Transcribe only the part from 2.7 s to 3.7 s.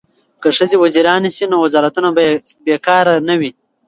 کاره نه وي.